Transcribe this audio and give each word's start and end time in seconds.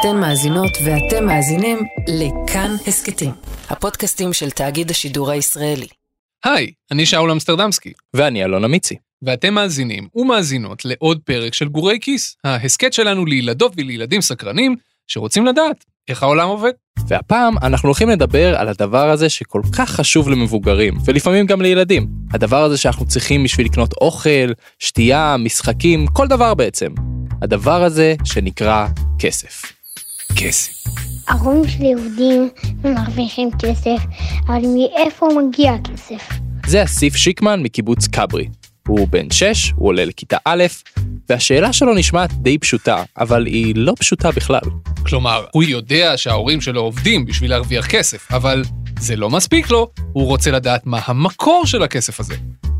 אתן 0.00 0.16
מאזינות 0.16 0.70
ואתם 0.84 1.26
מאזינים 1.26 1.78
לכאן 2.08 2.76
הסכתים, 2.86 3.30
הפודקאסטים 3.68 4.32
של 4.32 4.50
תאגיד 4.50 4.90
השידור 4.90 5.30
הישראלי. 5.30 5.86
היי, 6.44 6.70
אני 6.90 7.06
שאול 7.06 7.30
אמסטרדמסקי, 7.30 7.92
ואני 8.14 8.44
אלון 8.44 8.64
אמיצי. 8.64 8.96
ואתם 9.22 9.54
מאזינים 9.54 10.08
ומאזינות 10.14 10.84
לעוד 10.84 11.20
פרק 11.24 11.54
של 11.54 11.68
גורי 11.68 11.98
כיס, 12.00 12.36
ההסכת 12.44 12.92
שלנו 12.92 13.26
לילדות 13.26 13.72
ולילדים 13.76 14.20
סקרנים 14.20 14.76
שרוצים 15.06 15.46
לדעת 15.46 15.84
איך 16.08 16.22
העולם 16.22 16.48
עובד. 16.48 16.72
והפעם 17.08 17.58
אנחנו 17.58 17.88
הולכים 17.88 18.08
לדבר 18.08 18.56
על 18.56 18.68
הדבר 18.68 19.10
הזה 19.10 19.28
שכל 19.28 19.62
כך 19.78 19.90
חשוב 19.90 20.28
למבוגרים, 20.28 20.94
ולפעמים 21.04 21.46
גם 21.46 21.62
לילדים. 21.62 22.08
הדבר 22.32 22.62
הזה 22.62 22.76
שאנחנו 22.76 23.06
צריכים 23.06 23.44
בשביל 23.44 23.66
לקנות 23.66 23.92
אוכל, 23.92 24.52
שתייה, 24.78 25.36
משחקים, 25.38 26.06
כל 26.06 26.26
דבר 26.26 26.54
בעצם. 26.54 26.94
הדבר 27.42 27.84
הזה 27.84 28.14
שנקרא 28.24 28.86
כסף. 29.18 29.77
כסף. 30.40 30.72
ההורים 31.28 31.68
שלי 31.68 31.92
עובדים 31.92 32.48
ומרוויחים 32.82 33.50
כסף, 33.58 33.98
אבל 34.48 34.62
מאיפה 34.74 35.28
מגיע 35.36 35.72
הכסף? 35.72 36.28
זה 36.66 36.84
אסיף 36.84 37.16
שיקמן 37.16 37.62
מקיבוץ 37.62 38.06
כברי. 38.06 38.48
הוא 38.88 39.08
בן 39.08 39.30
6, 39.30 39.72
הוא 39.76 39.88
עולה 39.88 40.04
לכיתה 40.04 40.36
א', 40.44 40.64
והשאלה 41.28 41.72
שלו 41.72 41.94
נשמעת 41.94 42.32
די 42.32 42.58
פשוטה, 42.58 43.02
אבל 43.18 43.46
היא 43.46 43.72
לא 43.76 43.94
פשוטה 43.98 44.30
בכלל. 44.30 44.60
כלומר, 45.06 45.44
הוא 45.52 45.62
יודע 45.62 46.12
שההורים 46.16 46.60
שלו 46.60 46.80
עובדים 46.80 47.26
בשביל 47.26 47.50
להרוויח 47.50 47.86
כסף, 47.86 48.32
אבל 48.32 48.64
זה 49.00 49.16
לא 49.16 49.30
מספיק 49.30 49.70
לו, 49.70 49.90
הוא 50.12 50.26
רוצה 50.26 50.50
לדעת 50.50 50.86
מה 50.86 51.00
המקור 51.04 51.66
של 51.66 51.82
הכסף 51.82 52.20
הזה. 52.20 52.34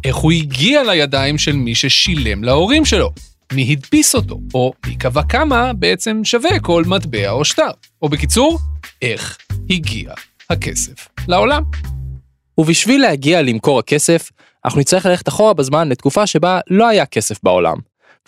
איך 0.04 0.16
הוא 0.16 0.32
הגיע 0.32 0.82
לידיים 0.82 1.38
של 1.38 1.52
מי 1.52 1.74
ששילם 1.74 2.44
להורים 2.44 2.84
שלו. 2.84 3.10
מי 3.52 3.72
הדפיס 3.72 4.14
אותו, 4.14 4.40
או 4.54 4.72
מי 4.86 4.96
קבע 4.96 5.22
כמה 5.22 5.72
בעצם 5.72 6.20
שווה 6.24 6.60
כל 6.60 6.84
מטבע 6.86 7.30
או 7.30 7.44
שטר. 7.44 7.70
או 8.02 8.08
בקיצור, 8.08 8.58
איך 9.02 9.38
הגיע 9.70 10.12
הכסף 10.50 11.08
לעולם. 11.28 11.62
ובשביל 12.58 13.00
להגיע 13.02 13.42
למקור 13.42 13.78
הכסף, 13.78 14.30
אנחנו 14.64 14.80
נצטרך 14.80 15.06
ללכת 15.06 15.28
אחורה 15.28 15.54
בזמן 15.54 15.88
לתקופה 15.88 16.26
שבה 16.26 16.60
לא 16.70 16.88
היה 16.88 17.06
כסף 17.06 17.36
בעולם. 17.42 17.76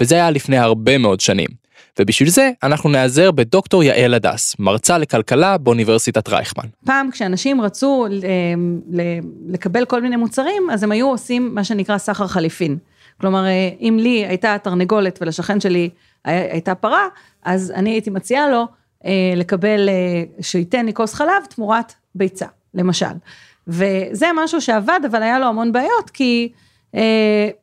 וזה 0.01 0.15
היה 0.15 0.31
לפני 0.31 0.59
הרבה 0.59 0.99
מאוד 0.99 1.21
שנים. 1.21 1.49
ובשביל 1.99 2.29
זה 2.29 2.51
אנחנו 2.63 2.91
נעזר 2.91 3.31
בדוקטור 3.31 3.85
יעל 3.85 4.15
הדס, 4.15 4.57
מרצה 4.59 4.99
לכלכלה 4.99 5.59
באוניברסיטת 5.59 6.29
רייכמן. 6.29 6.65
פעם 6.85 7.11
כשאנשים 7.11 7.61
רצו 7.61 8.07
ל- 8.11 8.25
ל- 9.01 9.21
לקבל 9.53 9.85
כל 9.85 10.03
מיני 10.03 10.17
מוצרים, 10.17 10.71
אז 10.73 10.83
הם 10.83 10.93
היו 10.93 11.09
עושים 11.09 11.55
מה 11.55 11.65
שנקרא 11.65 11.99
סחר 11.99 12.27
חליפין. 12.27 12.79
כלומר, 13.21 13.47
אה, 13.47 13.71
אם 13.81 13.97
לי 14.01 14.27
הייתה 14.27 14.57
תרנגולת 14.63 15.19
ולשכן 15.23 15.61
שלי 15.61 15.91
הייתה 16.25 16.75
פרה, 16.75 17.09
אז 17.43 17.71
אני 17.71 17.91
הייתי 17.91 18.11
מציעה 18.11 18.49
לו 18.49 18.67
אה, 19.05 19.33
לקבל, 19.37 19.89
אה, 19.89 20.23
שייתן 20.41 20.87
לי 20.87 20.95
כוס 20.95 21.15
חלב 21.15 21.45
תמורת 21.49 21.93
ביצה, 22.15 22.47
למשל. 22.75 23.07
וזה 23.67 24.27
משהו 24.35 24.61
שעבד, 24.61 25.01
אבל 25.11 25.23
היה 25.23 25.39
לו 25.39 25.47
המון 25.47 25.73
בעיות, 25.73 26.11
כי 26.11 26.53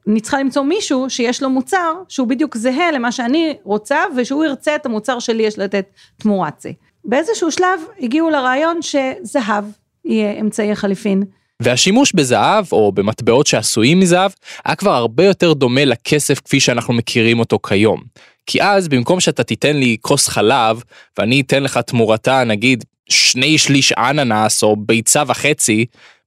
אני 0.08 0.20
צריכה 0.22 0.40
למצוא 0.40 0.64
מישהו 0.64 1.10
שיש 1.10 1.44
לו 1.44 1.50
מוצר 1.50 1.94
שהוא 2.08 2.28
בדיוק 2.28 2.58
זהה 2.58 2.92
למה 2.92 3.12
שאני 3.12 3.58
רוצה, 3.64 3.98
ושהוא 4.18 4.46
ירצה 4.46 4.76
את 4.76 4.86
המוצר 4.86 5.20
שלי 5.20 5.44
יש 5.44 5.60
לתת 5.60 5.86
תמורת 6.18 6.62
זה. 6.62 6.72
באיזשהו 7.06 7.52
שלב 7.52 7.80
הגיעו 8.00 8.30
לרעיון 8.30 8.80
שזהב 8.82 9.64
יהיה 10.06 10.40
אמצעי 10.40 10.72
החליפין. 10.72 11.24
והשימוש 11.62 12.14
בזהב, 12.14 12.66
או 12.72 12.92
במטבעות 12.92 13.48
שעשויים 13.48 14.00
מזהב, 14.00 14.32
היה 14.66 14.76
כבר 14.76 14.92
הרבה 14.92 15.26
יותר 15.26 15.54
דומה 15.54 15.86
לכסף 15.86 16.40
כפי 16.40 16.60
שאנחנו 16.60 16.94
מכירים 16.94 17.40
אותו 17.40 17.60
כיום. 17.68 18.02
כי 18.46 18.64
אז, 18.64 18.88
במקום 18.88 19.20
שאתה 19.20 19.44
תיתן 19.44 19.78
לי 19.78 19.98
כוס 20.02 20.28
חלב, 20.28 20.84
ואני 21.18 21.42
אתן 21.42 21.64
לך 21.64 21.78
תמורתה, 21.78 22.44
נגיד, 22.44 22.84
שני 23.10 23.58
שליש 23.58 23.92
אננס, 23.92 24.64
או 24.64 24.76
ביצה 24.76 25.24
וחצי, 25.28 25.86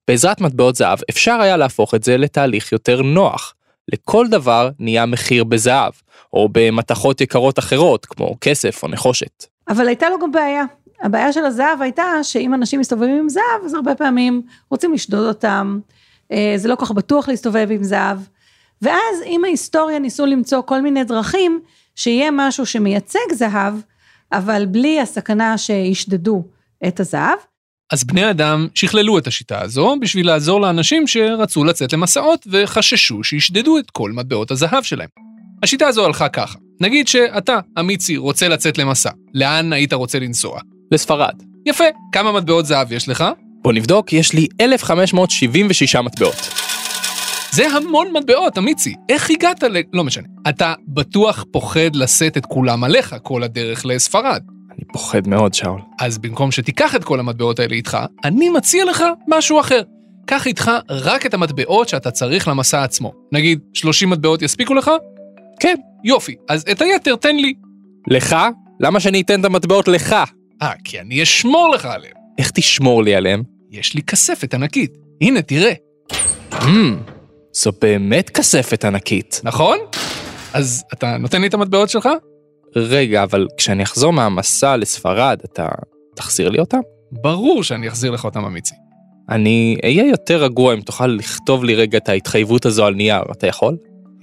בעזרת 0.08 0.40
מטבעות 0.40 0.76
זהב 0.76 0.98
אפשר 1.10 1.40
היה 1.40 1.56
להפוך 1.56 1.94
את 1.94 2.04
זה 2.04 2.16
לתהליך 2.16 2.72
יותר 2.72 3.02
נוח. 3.02 3.54
לכל 3.92 4.26
דבר 4.28 4.70
נהיה 4.78 5.06
מחיר 5.06 5.44
בזהב, 5.44 5.92
או 6.32 6.48
במתכות 6.52 7.20
יקרות 7.20 7.58
אחרות, 7.58 8.06
כמו 8.06 8.36
כסף 8.40 8.82
או 8.82 8.88
נחושת. 8.88 9.46
אבל 9.68 9.88
הייתה 9.88 10.08
לו 10.08 10.18
גם 10.22 10.32
בעיה. 10.32 10.64
הבעיה 11.02 11.32
של 11.32 11.44
הזהב 11.44 11.82
הייתה 11.82 12.04
שאם 12.22 12.54
אנשים 12.54 12.80
מסתובבים 12.80 13.18
עם 13.18 13.28
זהב, 13.28 13.64
אז 13.64 13.74
הרבה 13.74 13.94
פעמים 13.94 14.42
רוצים 14.70 14.92
לשדוד 14.92 15.26
אותם, 15.26 15.80
אה, 16.32 16.52
זה 16.56 16.68
לא 16.68 16.74
כל 16.74 16.84
כך 16.84 16.90
בטוח 16.90 17.28
להסתובב 17.28 17.68
עם 17.70 17.84
זהב. 17.84 18.18
ואז 18.82 19.22
עם 19.24 19.44
ההיסטוריה 19.44 19.98
ניסו 19.98 20.26
למצוא 20.26 20.62
כל 20.62 20.82
מיני 20.82 21.04
דרכים 21.04 21.60
שיהיה 21.96 22.30
משהו 22.32 22.66
שמייצג 22.66 23.32
זהב, 23.32 23.74
אבל 24.32 24.66
בלי 24.66 25.00
הסכנה 25.00 25.58
שישדדו 25.58 26.44
את 26.88 27.00
הזהב. 27.00 27.38
אז 27.92 28.04
בני 28.04 28.30
אדם 28.30 28.68
שכללו 28.74 29.18
את 29.18 29.26
השיטה 29.26 29.62
הזו 29.62 29.96
בשביל 30.00 30.26
לעזור 30.26 30.60
לאנשים 30.60 31.06
שרצו 31.06 31.64
לצאת 31.64 31.92
למסעות 31.92 32.46
וחששו 32.50 33.24
שישדדו 33.24 33.78
את 33.78 33.90
כל 33.90 34.12
מטבעות 34.12 34.50
הזהב 34.50 34.82
שלהם. 34.82 35.08
השיטה 35.62 35.86
הזו 35.86 36.04
הלכה 36.04 36.28
ככה, 36.28 36.58
נגיד 36.80 37.08
שאתה, 37.08 37.58
אמיצי, 37.80 38.16
רוצה 38.16 38.48
לצאת 38.48 38.78
למסע, 38.78 39.10
לאן 39.34 39.72
היית 39.72 39.92
רוצה 39.92 40.18
לנסוע? 40.18 40.60
לספרד. 40.90 41.34
יפה, 41.66 41.84
כמה 42.12 42.32
מטבעות 42.32 42.66
זהב 42.66 42.92
יש 42.92 43.08
לך? 43.08 43.24
בוא 43.62 43.72
נבדוק, 43.72 44.12
יש 44.12 44.32
לי 44.32 44.46
1,576 44.60 45.96
מטבעות. 45.96 46.50
זה 47.52 47.68
המון 47.68 48.06
מטבעות, 48.12 48.58
אמיצי. 48.58 48.94
איך 49.08 49.30
הגעת 49.30 49.62
ל... 49.62 49.76
לא 49.92 50.04
משנה. 50.04 50.26
אתה 50.48 50.74
בטוח 50.88 51.44
פוחד 51.52 51.96
לשאת 51.96 52.36
את 52.36 52.46
כולם 52.46 52.84
עליך 52.84 53.16
כל 53.22 53.42
הדרך 53.42 53.86
לספרד. 53.86 54.42
אני 54.70 54.84
פוחד 54.92 55.28
מאוד, 55.28 55.54
שאול. 55.54 55.80
אז 56.00 56.18
במקום 56.18 56.50
שתיקח 56.50 56.96
את 56.96 57.04
כל 57.04 57.20
המטבעות 57.20 57.58
האלה 57.58 57.74
איתך, 57.74 57.98
אני 58.24 58.48
מציע 58.48 58.84
לך 58.84 59.04
משהו 59.28 59.60
אחר. 59.60 59.82
קח 60.26 60.46
איתך 60.46 60.70
רק 60.90 61.26
את 61.26 61.34
המטבעות 61.34 61.88
שאתה 61.88 62.10
צריך 62.10 62.48
למסע 62.48 62.82
עצמו. 62.82 63.12
נגיד, 63.32 63.58
30 63.74 64.10
מטבעות 64.10 64.42
יספיקו 64.42 64.74
לך? 64.74 64.90
כן. 65.60 65.74
יופי, 66.04 66.34
אז 66.48 66.64
את 66.70 66.82
היתר 66.82 67.16
תן 67.16 67.36
לי. 67.36 67.54
לך? 68.08 68.36
למה 68.80 69.00
שאני 69.00 69.20
אתן 69.20 69.40
את 69.40 69.44
המטבעות 69.44 69.88
לך? 69.88 70.16
אה, 70.62 70.72
כי 70.84 71.00
אני 71.00 71.22
אשמור 71.22 71.70
לך 71.74 71.84
עליהם. 71.84 72.14
איך 72.38 72.50
תשמור 72.50 73.02
לי 73.02 73.14
עליהם? 73.14 73.42
יש 73.70 73.94
לי 73.94 74.02
כספת 74.02 74.54
ענקית. 74.54 74.92
הנה, 75.20 75.42
תראה. 75.42 75.72
Hmm, 76.52 76.66
זו 77.52 77.72
באמת 77.80 78.30
כספת 78.30 78.84
ענקית. 78.84 79.40
נכון? 79.44 79.78
אז 80.52 80.84
אתה 80.92 81.16
נותן 81.16 81.40
לי 81.40 81.46
את 81.46 81.54
המטבעות 81.54 81.90
שלך? 81.90 82.08
רגע, 82.76 83.22
אבל 83.22 83.46
כשאני 83.56 83.82
אחזור 83.82 84.12
מהמסע 84.12 84.76
לספרד, 84.76 85.38
אתה 85.44 85.68
תחזיר 86.14 86.48
לי 86.48 86.58
אותם? 86.58 86.78
ברור 87.12 87.62
שאני 87.62 87.88
אחזיר 87.88 88.10
לך 88.10 88.24
אותם, 88.24 88.44
אמיצי. 88.44 88.74
אני 89.30 89.76
אהיה 89.84 90.04
יותר 90.08 90.44
רגוע 90.44 90.74
אם 90.74 90.80
תוכל 90.80 91.06
לכתוב 91.06 91.64
לי 91.64 91.74
רגע 91.74 91.98
את 91.98 92.08
ההתחייבות 92.08 92.66
הזו 92.66 92.86
על 92.86 92.94
נייר, 92.94 93.22
אתה 93.32 93.46
יכול? 93.46 93.76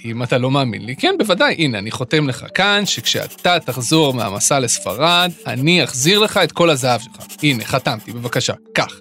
אם 0.05 0.23
אתה 0.23 0.37
לא 0.37 0.51
מאמין 0.51 0.85
לי, 0.85 0.95
כן, 0.95 1.15
בוודאי. 1.19 1.55
הנה, 1.57 1.77
אני 1.77 1.91
חותם 1.91 2.29
לך 2.29 2.45
כאן, 2.53 2.85
שכשאתה 2.85 3.59
תחזור 3.59 4.13
מהמסע 4.13 4.59
לספרד, 4.59 5.31
אני 5.47 5.83
אחזיר 5.83 6.19
לך 6.19 6.37
את 6.37 6.51
כל 6.51 6.69
הזהב 6.69 7.01
שלך. 7.01 7.25
הנה, 7.43 7.65
חתמתי, 7.65 8.11
בבקשה, 8.11 8.53
קח. 8.73 8.99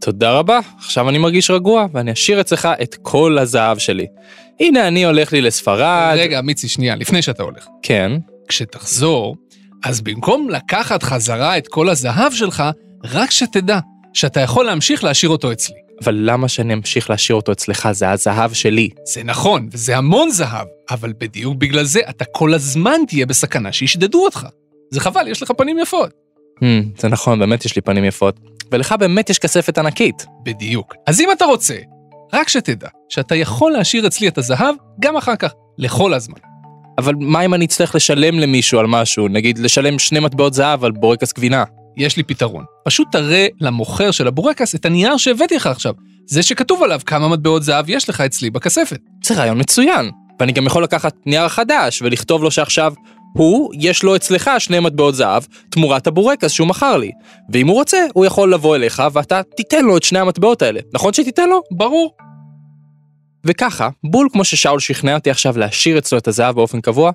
תודה 0.00 0.32
רבה, 0.32 0.60
עכשיו 0.78 1.08
אני 1.08 1.18
מרגיש 1.18 1.50
רגוע, 1.50 1.86
ואני 1.92 2.12
אשאיר 2.12 2.40
אצלך 2.40 2.68
את 2.82 2.96
כל 3.02 3.38
הזהב 3.38 3.78
שלי. 3.78 4.06
הנה 4.60 4.88
אני 4.88 5.04
הולך 5.04 5.32
לי 5.32 5.40
לספרד. 5.40 6.14
רגע, 6.18 6.40
מיצי, 6.40 6.68
שנייה, 6.68 6.96
לפני 6.96 7.22
שאתה 7.22 7.42
הולך. 7.42 7.66
כן. 7.82 8.12
כשתחזור, 8.48 9.36
אז 9.84 10.00
במקום 10.00 10.48
לקחת 10.48 11.02
חזרה 11.02 11.58
את 11.58 11.68
כל 11.68 11.88
הזהב 11.88 12.32
שלך, 12.32 12.62
רק 13.04 13.30
שתדע 13.30 13.78
שאתה 14.14 14.40
יכול 14.40 14.66
להמשיך 14.66 15.04
להשאיר 15.04 15.30
אותו 15.30 15.52
אצלי. 15.52 15.83
אבל 16.02 16.14
למה 16.14 16.48
שאני 16.48 16.74
אמשיך 16.74 17.10
להשאיר 17.10 17.36
אותו 17.36 17.52
אצלך? 17.52 17.88
זה 17.92 18.10
הזהב 18.10 18.52
שלי. 18.52 18.88
זה 19.04 19.22
נכון, 19.22 19.68
וזה 19.72 19.96
המון 19.96 20.30
זהב, 20.30 20.66
אבל 20.90 21.12
בדיוק 21.18 21.56
בגלל 21.56 21.84
זה 21.84 22.00
אתה 22.10 22.24
כל 22.24 22.54
הזמן 22.54 23.00
תהיה 23.08 23.26
בסכנה 23.26 23.72
שישדדו 23.72 24.24
אותך. 24.24 24.46
זה 24.90 25.00
חבל, 25.00 25.28
יש 25.28 25.42
לך 25.42 25.50
פנים 25.58 25.78
יפות. 25.78 26.10
Hmm, 26.60 27.00
זה 27.00 27.08
נכון, 27.08 27.38
באמת 27.38 27.64
יש 27.64 27.76
לי 27.76 27.82
פנים 27.82 28.04
יפות. 28.04 28.40
ולך 28.72 28.94
באמת 28.98 29.30
יש 29.30 29.38
כספת 29.38 29.78
ענקית. 29.78 30.26
בדיוק. 30.44 30.94
אז 31.06 31.20
אם 31.20 31.28
אתה 31.32 31.44
רוצה, 31.44 31.76
רק 32.32 32.48
שתדע 32.48 32.88
שאתה 33.08 33.34
יכול 33.34 33.72
להשאיר 33.72 34.06
אצלי 34.06 34.28
את 34.28 34.38
הזהב 34.38 34.74
גם 35.00 35.16
אחר 35.16 35.36
כך, 35.36 35.52
לכל 35.78 36.14
הזמן. 36.14 36.38
אבל 36.98 37.14
מה 37.18 37.44
אם 37.44 37.54
אני 37.54 37.64
אצטרך 37.64 37.94
לשלם 37.94 38.38
למישהו 38.38 38.78
על 38.78 38.86
משהו? 38.86 39.28
נגיד 39.28 39.58
לשלם 39.58 39.98
שני 39.98 40.20
מטבעות 40.20 40.54
זהב 40.54 40.84
על 40.84 40.92
בורקס 40.92 41.32
גבינה. 41.32 41.64
יש 41.96 42.16
לי 42.16 42.22
פתרון. 42.22 42.64
פשוט 42.84 43.08
תראה 43.12 43.46
למוכר 43.60 44.10
של 44.10 44.26
הבורקס 44.26 44.74
את 44.74 44.84
הנייר 44.84 45.16
שהבאתי 45.16 45.56
לך 45.56 45.66
עכשיו. 45.66 45.94
זה 46.26 46.42
שכתוב 46.42 46.82
עליו 46.82 47.00
כמה 47.06 47.28
מטבעות 47.28 47.62
זהב 47.62 47.90
יש 47.90 48.08
לך 48.08 48.20
אצלי 48.20 48.50
בכספת. 48.50 49.00
זה 49.24 49.34
רעיון 49.34 49.60
מצוין. 49.60 50.10
ואני 50.40 50.52
גם 50.52 50.66
יכול 50.66 50.82
לקחת 50.82 51.14
נייר 51.26 51.48
חדש 51.48 52.02
ולכתוב 52.02 52.42
לו 52.42 52.50
שעכשיו 52.50 52.92
הוא, 53.36 53.72
יש 53.80 54.02
לו 54.02 54.16
אצלך 54.16 54.50
שני 54.58 54.80
מטבעות 54.80 55.14
זהב 55.14 55.42
תמורת 55.70 56.06
הבורקס 56.06 56.50
שהוא 56.50 56.68
מכר 56.68 56.96
לי. 56.96 57.10
ואם 57.52 57.66
הוא 57.68 57.74
רוצה, 57.74 58.06
הוא 58.14 58.26
יכול 58.26 58.54
לבוא 58.54 58.76
אליך 58.76 59.02
ואתה 59.12 59.40
תיתן 59.56 59.84
לו 59.84 59.96
את 59.96 60.02
שני 60.02 60.18
המטבעות 60.18 60.62
האלה. 60.62 60.80
נכון 60.94 61.12
שתיתן 61.12 61.48
לו? 61.48 61.62
ברור. 61.70 62.14
וככה, 63.44 63.88
בול 64.04 64.28
כמו 64.32 64.44
ששאול 64.44 64.80
שכנע 64.80 65.14
אותי 65.14 65.30
עכשיו 65.30 65.58
להשאיר 65.58 65.98
אצלו 65.98 66.18
את 66.18 66.28
הזהב 66.28 66.54
באופן 66.54 66.80
קבוע, 66.80 67.10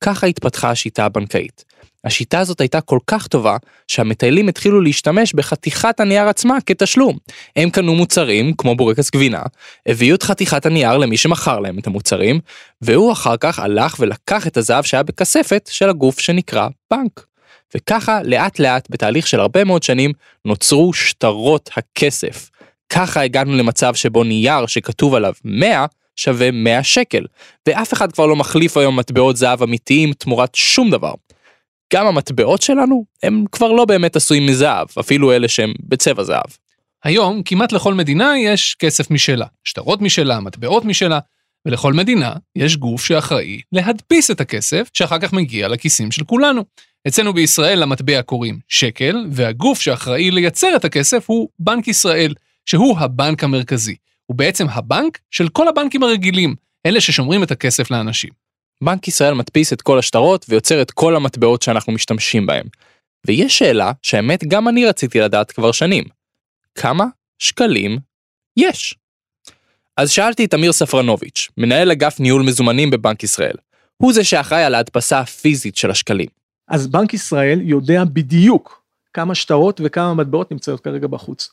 ככה 0.00 0.26
התפתחה 0.26 0.70
השיטה 0.70 1.04
הבנקאית. 1.04 1.64
השיטה 2.04 2.40
הזאת 2.40 2.60
הייתה 2.60 2.80
כל 2.80 2.98
כך 3.06 3.26
טובה, 3.26 3.56
שהמטיילים 3.88 4.48
התחילו 4.48 4.80
להשתמש 4.80 5.34
בחתיכת 5.34 6.00
הנייר 6.00 6.28
עצמה 6.28 6.60
כתשלום. 6.66 7.18
הם 7.56 7.70
קנו 7.70 7.94
מוצרים, 7.94 8.52
כמו 8.58 8.76
בורקס 8.76 9.10
גבינה, 9.10 9.42
הביאו 9.86 10.16
את 10.16 10.22
חתיכת 10.22 10.66
הנייר 10.66 10.96
למי 10.96 11.16
שמכר 11.16 11.58
להם 11.58 11.78
את 11.78 11.86
המוצרים, 11.86 12.40
והוא 12.82 13.12
אחר 13.12 13.36
כך 13.36 13.58
הלך 13.58 13.96
ולקח 14.00 14.46
את 14.46 14.56
הזהב 14.56 14.84
שהיה 14.84 15.02
בכספת 15.02 15.70
של 15.72 15.88
הגוף 15.88 16.20
שנקרא 16.20 16.68
בנק. 16.90 17.26
וככה 17.74 18.22
לאט 18.22 18.58
לאט 18.58 18.88
בתהליך 18.90 19.26
של 19.26 19.40
הרבה 19.40 19.64
מאוד 19.64 19.82
שנים 19.82 20.12
נוצרו 20.44 20.92
שטרות 20.92 21.70
הכסף. 21.76 22.50
ככה 22.88 23.22
הגענו 23.22 23.56
למצב 23.56 23.94
שבו 23.94 24.24
נייר 24.24 24.66
שכתוב 24.66 25.14
עליו 25.14 25.32
100 25.44 25.86
שווה 26.16 26.50
100 26.50 26.82
שקל, 26.82 27.24
ואף 27.68 27.92
אחד 27.92 28.12
כבר 28.12 28.26
לא 28.26 28.36
מחליף 28.36 28.76
היום 28.76 28.98
מטבעות 28.98 29.36
זהב 29.36 29.62
אמיתיים 29.62 30.12
תמורת 30.12 30.54
שום 30.54 30.90
דבר. 30.90 31.12
גם 31.92 32.06
המטבעות 32.06 32.62
שלנו 32.62 33.04
הם 33.22 33.44
כבר 33.52 33.72
לא 33.72 33.84
באמת 33.84 34.16
עשויים 34.16 34.46
מזהב, 34.46 34.86
אפילו 35.00 35.32
אלה 35.32 35.48
שהם 35.48 35.72
בצבע 35.88 36.22
זהב. 36.22 36.50
היום 37.04 37.42
כמעט 37.42 37.72
לכל 37.72 37.94
מדינה 37.94 38.38
יש 38.38 38.76
כסף 38.78 39.10
משלה, 39.10 39.46
שטרות 39.64 40.02
משלה, 40.02 40.40
מטבעות 40.40 40.84
משלה, 40.84 41.18
ולכל 41.66 41.92
מדינה 41.92 42.32
יש 42.56 42.76
גוף 42.76 43.04
שאחראי 43.04 43.60
להדפיס 43.72 44.30
את 44.30 44.40
הכסף 44.40 44.90
שאחר 44.92 45.18
כך 45.18 45.32
מגיע 45.32 45.68
לכיסים 45.68 46.10
של 46.10 46.24
כולנו. 46.24 46.64
אצלנו 47.08 47.32
בישראל 47.32 47.78
למטבע 47.78 48.22
קוראים 48.22 48.58
שקל, 48.68 49.26
והגוף 49.32 49.80
שאחראי 49.80 50.30
לייצר 50.30 50.76
את 50.76 50.84
הכסף 50.84 51.24
הוא 51.26 51.48
בנק 51.58 51.88
ישראל, 51.88 52.34
שהוא 52.66 52.98
הבנק 52.98 53.44
המרכזי. 53.44 53.94
הוא 54.26 54.36
בעצם 54.36 54.66
הבנק 54.68 55.18
של 55.30 55.48
כל 55.48 55.68
הבנקים 55.68 56.02
הרגילים, 56.02 56.54
אלה 56.86 57.00
ששומרים 57.00 57.42
את 57.42 57.50
הכסף 57.50 57.90
לאנשים. 57.90 58.41
בנק 58.82 59.08
ישראל 59.08 59.34
מדפיס 59.34 59.72
את 59.72 59.82
כל 59.82 59.98
השטרות 59.98 60.46
ויוצר 60.48 60.82
את 60.82 60.90
כל 60.90 61.16
המטבעות 61.16 61.62
שאנחנו 61.62 61.92
משתמשים 61.92 62.46
בהם. 62.46 62.66
ויש 63.26 63.58
שאלה 63.58 63.92
שהאמת 64.02 64.44
גם 64.44 64.68
אני 64.68 64.86
רציתי 64.86 65.20
לדעת 65.20 65.52
כבר 65.52 65.72
שנים. 65.72 66.04
כמה 66.74 67.04
שקלים 67.38 67.98
יש? 68.56 68.94
אז 69.96 70.10
שאלתי 70.10 70.44
את 70.44 70.54
אמיר 70.54 70.72
ספרנוביץ', 70.72 71.48
מנהל 71.56 71.90
אגף 71.90 72.20
ניהול 72.20 72.42
מזומנים 72.42 72.90
בבנק 72.90 73.22
ישראל. 73.22 73.56
הוא 73.96 74.12
זה 74.12 74.24
שאחראי 74.24 74.64
על 74.64 74.74
ההדפסה 74.74 75.20
הפיזית 75.20 75.76
של 75.76 75.90
השקלים. 75.90 76.28
אז 76.68 76.86
בנק 76.86 77.14
ישראל 77.14 77.60
יודע 77.62 78.04
בדיוק 78.04 78.82
כמה 79.14 79.34
שטרות 79.34 79.80
וכמה 79.84 80.14
מטבעות 80.14 80.50
נמצאות 80.52 80.80
כרגע 80.80 81.06
בחוץ. 81.06 81.50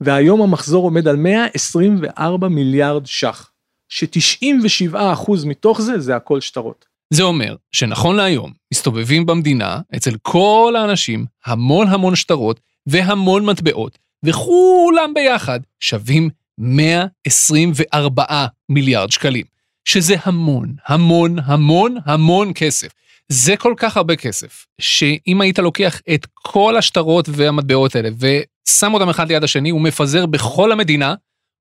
והיום 0.00 0.42
המחזור 0.42 0.84
עומד 0.84 1.08
על 1.08 1.16
124 1.16 2.48
מיליארד 2.48 3.06
ש"ח, 3.06 3.50
ש-97% 3.88 5.32
מתוך 5.46 5.80
זה 5.80 6.00
זה 6.00 6.16
הכל 6.16 6.40
שטרות. 6.40 6.84
זה 7.10 7.22
אומר 7.22 7.56
שנכון 7.72 8.16
להיום 8.16 8.52
מסתובבים 8.72 9.26
במדינה 9.26 9.80
אצל 9.96 10.16
כל 10.22 10.74
האנשים 10.78 11.26
המון 11.46 11.88
המון 11.88 12.16
שטרות 12.16 12.60
והמון 12.86 13.44
מטבעות, 13.44 13.98
וכולם 14.24 15.14
ביחד 15.14 15.60
שווים 15.80 16.30
124 16.58 18.46
מיליארד 18.68 19.10
שקלים, 19.12 19.44
שזה 19.84 20.14
המון, 20.22 20.74
המון, 20.86 21.36
המון, 21.44 21.96
המון 22.06 22.52
כסף. 22.54 22.88
זה 23.28 23.56
כל 23.56 23.74
כך 23.76 23.96
הרבה 23.96 24.16
כסף, 24.16 24.66
שאם 24.80 25.40
היית 25.40 25.58
לוקח 25.58 26.00
את 26.14 26.26
כל 26.34 26.76
השטרות 26.76 27.28
והמטבעות 27.32 27.96
האלה 27.96 28.08
ושם 28.18 28.94
אותם 28.94 29.08
אחד 29.08 29.28
ליד 29.28 29.44
השני 29.44 29.72
ומפזר 29.72 30.26
בכל 30.26 30.72
המדינה, 30.72 31.14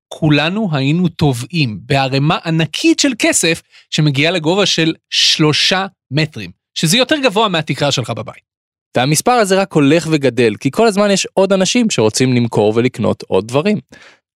כולנו 0.07 0.69
היינו 0.71 1.07
טובעים 1.07 1.79
בערימה 1.81 2.37
ענקית 2.45 2.99
של 2.99 3.11
כסף 3.19 3.61
שמגיעה 3.89 4.31
לגובה 4.31 4.65
של 4.65 4.93
שלושה 5.09 5.85
מטרים, 6.11 6.51
שזה 6.73 6.97
יותר 6.97 7.15
גבוה 7.23 7.47
מהתקרה 7.47 7.91
שלך 7.91 8.09
בבית. 8.09 8.47
והמספר 8.97 9.31
הזה 9.31 9.61
רק 9.61 9.73
הולך 9.73 10.07
וגדל, 10.11 10.55
כי 10.59 10.71
כל 10.71 10.87
הזמן 10.87 11.11
יש 11.11 11.27
עוד 11.33 11.53
אנשים 11.53 11.89
שרוצים 11.89 12.33
למכור 12.33 12.73
ולקנות 12.75 13.23
עוד 13.27 13.47
דברים. 13.47 13.79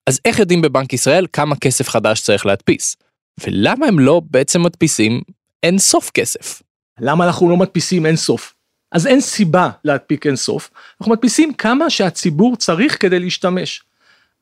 אז 0.10 0.20
איך 0.26 0.40
יודעים 0.40 0.62
בבנק 0.62 0.94
ישראל 0.94 1.28
כמה 1.34 1.56
כסף 1.56 1.90
חדש 1.90 2.22
צריך 2.22 2.46
להדפיס? 2.46 2.96
ולמה 3.44 3.86
הם 3.86 4.00
לא 4.00 4.22
בעצם 4.30 4.64
מדפיסים 4.64 5.22
אין 5.64 5.80
סוף 5.80 6.10
כסף? 6.14 6.62
למה 7.00 7.26
אנחנו 7.26 7.50
לא 7.50 7.58
מדפיסים 7.58 8.06
אין 8.06 8.16
סוף? 8.16 8.54
אז 8.92 9.08
אין 9.08 9.22
סיבה 9.22 9.70
להדפיק 9.84 10.28
אין 10.28 10.36
סוף, 10.36 10.70
אנחנו 11.02 11.12
מדפיסים 11.12 11.54
כמה 11.54 11.90
שהציבור 11.90 12.56
צריך 12.56 13.02
כדי 13.02 13.20
להשתמש. 13.20 13.84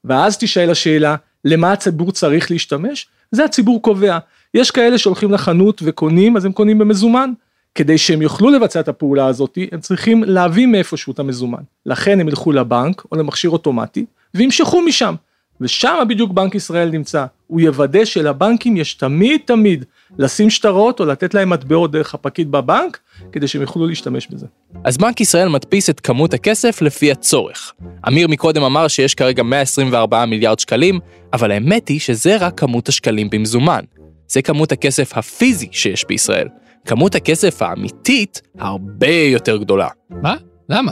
ואז 0.06 0.38
תשאל 0.38 0.70
השאלה, 0.70 1.16
למה 1.46 1.72
הציבור 1.72 2.12
צריך 2.12 2.52
להשתמש? 2.52 3.08
זה 3.32 3.46
הציבור 3.46 3.82
קובע. 3.82 4.18
יש 4.54 4.72
כאלה 4.72 4.98
שהולכים 4.98 5.32
לחנות 5.32 5.82
וקונים, 5.86 6.38
אז 6.38 6.46
הם 6.46 6.52
קונים 6.52 6.78
במזומן. 6.78 7.34
כדי 7.76 7.98
שהם 7.98 8.22
יוכלו 8.22 8.50
לבצע 8.50 8.80
את 8.80 8.88
הפעולה 8.88 9.26
הזאת, 9.26 9.58
הם 9.72 9.80
צריכים 9.80 10.24
להביא 10.24 10.68
מאיפשהו 10.68 11.14
את 11.14 11.20
המזומן. 11.20 11.62
לכן 11.86 12.20
הם 12.20 12.28
ילכו 12.28 12.52
לבנק 12.52 13.04
או 13.12 13.18
למכשיר 13.18 13.50
אוטומטי, 13.50 14.06
וימשכו 14.34 14.82
משם. 14.82 15.16
ושם 15.62 16.04
בדיוק 16.10 16.32
בנק 16.32 16.56
ישראל 16.56 16.90
נמצא. 16.90 17.26
הוא 17.48 17.62
יוודא 17.62 18.06
שלבנקים 18.06 18.78
יש 18.78 18.94
תמיד 18.94 19.42
תמיד 19.46 19.86
לשים 20.18 20.50
שטרות 20.50 21.00
או 21.00 21.06
לתת 21.06 21.34
להם 21.34 21.50
מטבעות 21.50 21.92
דרך 21.92 22.14
הפקיד 22.14 22.52
בבנק, 22.52 23.00
כדי 23.32 23.48
שהם 23.48 23.62
יוכלו 23.62 23.88
להשתמש 23.88 24.28
בזה. 24.28 24.46
אז 24.84 24.98
בנק 24.98 25.22
ישראל 25.22 25.50
מדפיס 25.50 25.90
את 25.90 26.00
כמות 26.00 26.34
הכסף 26.34 26.82
לפי 26.82 27.12
הצורך. 27.12 27.74
אמיר 28.08 28.28
מקודם 28.28 28.64
אמר 28.64 28.88
שיש 28.88 29.16
כרגע 29.16 29.44
124 29.44 30.26
מיליארד 30.26 30.60
שקלים, 30.60 31.00
אבל 31.34 31.52
האמת 31.52 31.88
היא 31.88 32.00
שזה 32.00 32.38
רק 32.38 32.60
כמות 32.60 32.88
השקלים 32.88 33.30
במזומן. 33.30 33.84
זה 34.28 34.42
כמות 34.42 34.72
הכסף 34.72 35.18
הפיזי 35.18 35.68
שיש 35.72 36.06
בישראל. 36.08 36.48
כמות 36.86 37.16
הכסף 37.16 37.62
האמיתית 37.62 38.42
הרבה 38.60 39.12
יותר 39.12 39.58
גדולה. 39.58 39.88
מה? 40.10 40.36
למה? 40.70 40.92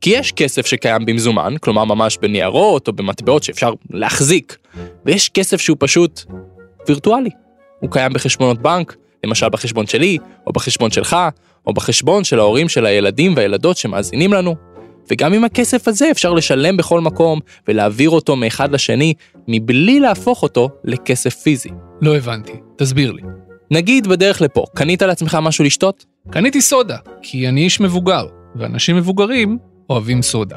כי 0.00 0.10
יש 0.10 0.32
כסף 0.32 0.66
שקיים 0.66 1.06
במזומן, 1.06 1.54
כלומר 1.60 1.84
ממש 1.84 2.18
בניירות 2.22 2.88
או 2.88 2.92
במטבעות 2.92 3.42
שאפשר 3.42 3.72
להחזיק, 3.90 4.56
ויש 5.06 5.28
כסף 5.28 5.60
שהוא 5.60 5.76
פשוט 5.80 6.24
וירטואלי. 6.88 7.30
הוא 7.80 7.90
קיים 7.90 8.12
בחשבונות 8.12 8.62
בנק, 8.62 8.96
למשל 9.24 9.48
בחשבון 9.48 9.86
שלי, 9.86 10.18
או 10.46 10.52
בחשבון 10.52 10.90
שלך, 10.90 11.16
או 11.66 11.72
בחשבון 11.72 12.24
של 12.24 12.38
ההורים 12.38 12.68
של 12.68 12.86
הילדים 12.86 13.32
והילדות 13.36 13.76
שמאזינים 13.76 14.32
לנו. 14.32 14.54
וגם 15.10 15.32
עם 15.32 15.44
הכסף 15.44 15.88
הזה 15.88 16.10
אפשר 16.10 16.32
לשלם 16.32 16.76
בכל 16.76 17.00
מקום 17.00 17.40
ולהעביר 17.68 18.10
אותו 18.10 18.36
מאחד 18.36 18.72
לשני, 18.72 19.14
מבלי 19.48 20.00
להפוך 20.00 20.42
אותו 20.42 20.68
לכסף 20.84 21.34
פיזי. 21.34 21.70
לא 22.02 22.16
הבנתי, 22.16 22.52
תסביר 22.76 23.12
לי. 23.12 23.22
נגיד 23.70 24.06
בדרך 24.06 24.42
לפה, 24.42 24.64
קנית 24.74 25.02
לעצמך 25.02 25.38
משהו 25.42 25.64
לשתות? 25.64 26.04
קניתי 26.30 26.60
סודה, 26.60 26.96
כי 27.22 27.48
אני 27.48 27.60
איש 27.60 27.80
מבוגר, 27.80 28.26
ואנשים 28.56 28.96
מבוגרים 28.96 29.58
אוהבים 29.90 30.22
סודה. 30.22 30.56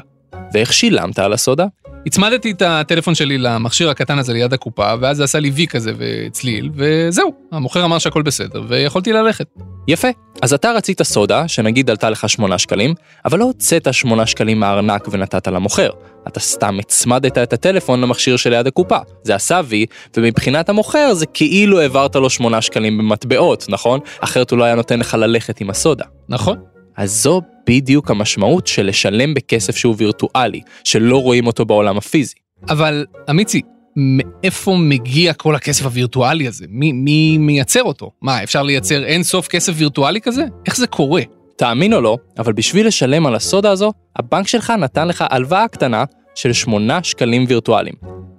ואיך 0.52 0.72
שילמת 0.72 1.18
על 1.18 1.32
הסודה? 1.32 1.66
הצמדתי 2.06 2.50
את 2.50 2.62
הטלפון 2.62 3.14
שלי 3.14 3.38
למכשיר 3.38 3.90
הקטן 3.90 4.18
הזה 4.18 4.32
ליד 4.32 4.52
הקופה, 4.52 4.92
ואז 5.00 5.16
זה 5.16 5.24
עשה 5.24 5.38
לי 5.38 5.50
וי 5.50 5.66
כזה 5.66 5.92
וצליל, 5.98 6.70
וזהו, 6.74 7.32
המוכר 7.52 7.84
אמר 7.84 7.98
שהכל 7.98 8.22
בסדר, 8.22 8.62
ויכולתי 8.68 9.12
ללכת. 9.12 9.46
יפה. 9.88 10.08
אז 10.42 10.54
אתה 10.54 10.72
רצית 10.72 11.02
סודה, 11.02 11.48
שנגיד 11.48 11.90
עלתה 11.90 12.10
לך 12.10 12.28
8 12.28 12.58
שקלים, 12.58 12.94
אבל 13.24 13.38
לא 13.38 13.44
הוצאת 13.44 13.94
8 13.94 14.26
שקלים 14.26 14.60
מהארנק 14.60 15.08
ונתת 15.10 15.48
למוכר. 15.48 15.90
אתה 16.28 16.40
סתם 16.40 16.78
הצמדת 16.78 17.38
את 17.38 17.52
הטלפון 17.52 18.00
למכשיר 18.00 18.36
שליד 18.36 18.66
הקופה. 18.66 18.98
זה 19.22 19.34
עשה 19.34 19.60
וי, 19.64 19.86
ומבחינת 20.16 20.68
המוכר 20.68 21.14
זה 21.14 21.26
כאילו 21.26 21.80
העברת 21.80 22.16
לו 22.16 22.30
8 22.30 22.62
שקלים 22.62 22.98
במטבעות, 22.98 23.66
נכון? 23.68 24.00
אחרת 24.20 24.50
הוא 24.50 24.58
לא 24.58 24.64
היה 24.64 24.74
נותן 24.74 25.00
לך 25.00 25.14
ללכת 25.14 25.60
עם 25.60 25.70
הסודה. 25.70 26.04
נכון. 26.28 26.71
אז 26.96 27.22
זו 27.22 27.42
בדיוק 27.66 28.10
המשמעות 28.10 28.66
של 28.66 28.86
לשלם 28.86 29.34
בכסף 29.34 29.76
שהוא 29.76 29.94
וירטואלי, 29.98 30.60
שלא 30.84 31.22
רואים 31.22 31.46
אותו 31.46 31.64
בעולם 31.64 31.96
הפיזי. 31.98 32.34
אבל, 32.68 33.06
אמיצי, 33.30 33.62
מאיפה 33.96 34.76
מגיע 34.76 35.32
כל 35.32 35.54
הכסף 35.54 35.84
הווירטואלי 35.84 36.48
הזה? 36.48 36.64
מי, 36.68 36.92
מי 36.92 37.38
מייצר 37.38 37.82
אותו? 37.82 38.10
מה, 38.22 38.42
אפשר 38.42 38.62
לייצר 38.62 39.04
אין 39.04 39.22
סוף 39.22 39.48
כסף 39.48 39.72
וירטואלי 39.76 40.20
כזה? 40.20 40.44
איך 40.66 40.76
זה 40.76 40.86
קורה? 40.86 41.22
תאמין 41.56 41.94
או 41.94 42.00
לא, 42.00 42.16
אבל 42.38 42.52
בשביל 42.52 42.86
לשלם 42.86 43.26
על 43.26 43.34
הסודה 43.34 43.70
הזו, 43.70 43.92
הבנק 44.16 44.48
שלך 44.48 44.70
נתן 44.70 45.08
לך 45.08 45.24
הלוואה 45.30 45.68
קטנה 45.68 46.04
של 46.34 46.52
8 46.52 47.02
שקלים 47.02 47.44
וירטואליים. 47.48 47.94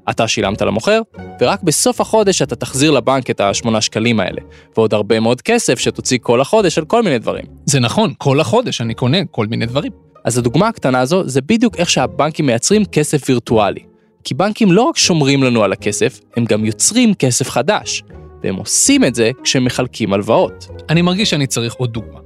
אתה 0.09 0.27
שילמת 0.27 0.61
למוכר, 0.61 1.01
ורק 1.41 1.63
בסוף 1.63 2.01
החודש 2.01 2.41
אתה 2.41 2.55
תחזיר 2.55 2.91
לבנק 2.91 3.29
את 3.29 3.41
השמונה 3.41 3.81
שקלים 3.81 4.19
האלה, 4.19 4.41
ועוד 4.77 4.93
הרבה 4.93 5.19
מאוד 5.19 5.41
כסף 5.41 5.79
שתוציא 5.79 6.17
כל 6.21 6.41
החודש 6.41 6.77
על 6.77 6.85
כל 6.85 7.03
מיני 7.03 7.19
דברים. 7.19 7.45
זה 7.65 7.79
נכון, 7.79 8.13
כל 8.17 8.39
החודש 8.39 8.81
אני 8.81 8.93
קונה 8.93 9.17
כל 9.31 9.47
מיני 9.47 9.65
דברים. 9.65 9.91
אז 10.25 10.37
הדוגמה 10.37 10.67
הקטנה 10.67 10.99
הזו 10.99 11.23
זה 11.25 11.41
בדיוק 11.41 11.75
איך 11.75 11.89
שהבנקים 11.89 12.45
מייצרים 12.45 12.85
כסף 12.85 13.29
וירטואלי. 13.29 13.83
כי 14.23 14.33
בנקים 14.33 14.71
לא 14.71 14.81
רק 14.81 14.97
שומרים 14.97 15.43
לנו 15.43 15.63
על 15.63 15.73
הכסף, 15.73 16.19
הם 16.37 16.45
גם 16.45 16.65
יוצרים 16.65 17.13
כסף 17.13 17.49
חדש. 17.49 18.03
והם 18.43 18.55
עושים 18.55 19.03
את 19.03 19.15
זה 19.15 19.31
כשהם 19.43 19.65
מחלקים 19.65 20.13
הלוואות. 20.13 20.67
אני 20.89 21.01
מרגיש 21.01 21.29
שאני 21.29 21.47
צריך 21.47 21.73
עוד 21.73 21.93
דוגמה. 21.93 22.19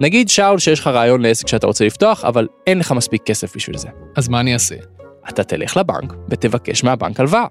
נגיד 0.00 0.28
שאול 0.28 0.58
שיש 0.58 0.80
לך 0.80 0.86
רעיון 0.86 1.22
לעסק 1.22 1.48
שאתה 1.48 1.66
רוצה 1.66 1.84
לפתוח, 1.84 2.24
אבל 2.24 2.46
אין 2.66 2.78
לך 2.78 2.92
מספיק 2.92 3.22
כסף 3.22 3.56
בשביל 3.56 3.76
זה. 3.76 3.88
אז 4.16 4.28
מה 4.28 4.40
אני 4.40 4.54
אעשה? 4.54 4.74
אתה 5.28 5.44
תלך 5.44 5.76
לבנק 5.76 6.14
ותבקש 6.28 6.84
מהבנק 6.84 7.20
הלוואה. 7.20 7.44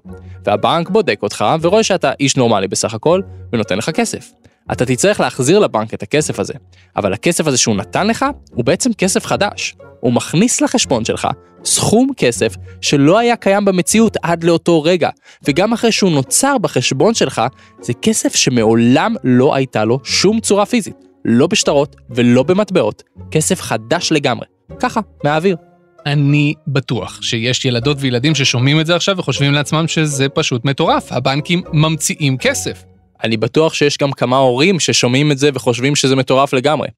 והבנק 0.44 0.88
בודק 0.88 1.18
אותך 1.22 1.44
ורואה 1.60 1.82
שאתה 1.82 2.12
איש 2.20 2.36
נורמלי 2.36 2.68
בסך 2.68 2.94
הכל, 2.94 3.20
ונותן 3.52 3.78
לך 3.78 3.90
כסף. 3.90 4.32
אתה 4.72 4.86
תצטרך 4.86 5.20
להחזיר 5.20 5.58
לבנק 5.58 5.94
את 5.94 6.02
הכסף 6.02 6.40
הזה, 6.40 6.54
אבל 6.96 7.12
הכסף 7.12 7.46
הזה 7.46 7.58
שהוא 7.58 7.76
נתן 7.76 8.06
לך, 8.06 8.24
הוא 8.50 8.64
בעצם 8.64 8.92
כסף 8.92 9.26
חדש. 9.26 9.76
הוא 10.00 10.12
מכניס 10.12 10.60
לחשבון 10.60 11.04
שלך 11.04 11.28
סכום 11.64 12.10
כסף 12.16 12.54
שלא 12.80 13.18
היה 13.18 13.36
קיים 13.36 13.64
במציאות 13.64 14.16
עד 14.22 14.44
לאותו 14.44 14.82
רגע, 14.82 15.10
וגם 15.44 15.72
אחרי 15.72 15.92
שהוא 15.92 16.10
נוצר 16.10 16.58
בחשבון 16.58 17.14
שלך, 17.14 17.42
זה 17.80 17.92
כסף 18.02 18.36
שמעולם 18.36 19.14
לא 19.24 19.54
הייתה 19.54 19.84
לו 19.84 19.98
שום 20.04 20.40
צורה 20.40 20.66
פיזית, 20.66 20.96
לא 21.24 21.46
בשטרות 21.46 21.96
ולא 22.10 22.42
במטבעות, 22.42 23.02
כסף 23.30 23.60
חדש 23.60 24.12
לגמרי, 24.12 24.46
ככה, 24.80 25.00
מהאוויר. 25.24 25.67
אני 26.12 26.54
בטוח 26.66 27.22
שיש 27.22 27.64
ילדות 27.64 27.96
וילדים 28.00 28.34
ששומעים 28.34 28.80
את 28.80 28.86
זה 28.86 28.96
עכשיו 28.96 29.18
וחושבים 29.18 29.52
לעצמם 29.52 29.88
שזה 29.88 30.28
פשוט 30.28 30.64
מטורף, 30.64 31.12
הבנקים 31.12 31.62
ממציאים 31.72 32.38
כסף. 32.38 32.84
אני 33.24 33.36
בטוח 33.36 33.74
שיש 33.74 33.98
גם 33.98 34.12
כמה 34.12 34.36
הורים 34.36 34.80
ששומעים 34.80 35.32
את 35.32 35.38
זה 35.38 35.50
וחושבים 35.54 35.96
שזה 35.96 36.16
מטורף 36.16 36.52
לגמרי. 36.52 36.88